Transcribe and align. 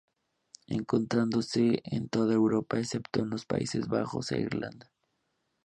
Encontrándose 0.65 1.83
en 1.83 2.09
toda 2.09 2.33
Europa 2.33 2.79
excepto 2.79 3.19
en 3.21 3.29
los 3.29 3.45
Países 3.45 3.87
Bajos 3.87 4.31
e 4.31 4.39
Irlanda. 4.39 4.91